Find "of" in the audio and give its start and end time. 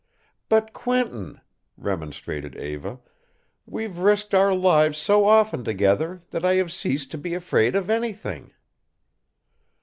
7.75-7.87